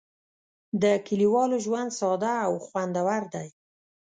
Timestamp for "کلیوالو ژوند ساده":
1.07-2.33